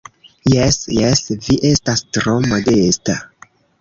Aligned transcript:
Jes, 0.53 0.77
jes, 0.99 1.21
vi 1.47 1.57
estas 1.73 2.03
tro 2.19 2.35
modesta. 2.47 3.17